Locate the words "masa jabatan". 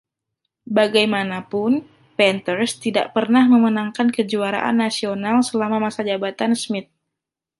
5.85-6.51